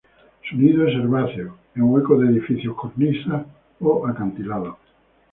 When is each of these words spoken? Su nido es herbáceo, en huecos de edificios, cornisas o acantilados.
Su 0.49 0.57
nido 0.57 0.87
es 0.87 0.95
herbáceo, 0.95 1.57
en 1.75 1.83
huecos 1.83 2.19
de 2.21 2.29
edificios, 2.29 2.75
cornisas 2.75 3.45
o 3.81 4.07
acantilados. 4.07 4.77